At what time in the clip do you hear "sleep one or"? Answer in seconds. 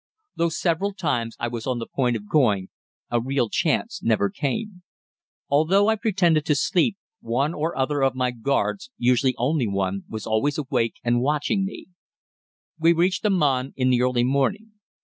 6.55-7.77